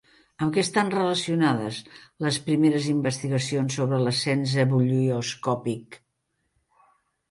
Amb 0.43 0.53
què 0.53 0.61
estan 0.61 0.87
relacionades 0.93 1.83
les 2.27 2.41
primeres 2.49 2.89
investigacions 2.95 3.79
sobre 3.81 4.03
l'ascens 4.09 4.59
ebullioscòpic? 4.67 6.05